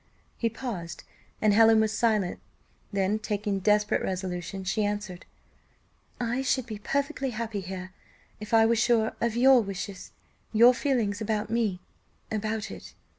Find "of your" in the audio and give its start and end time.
9.21-9.61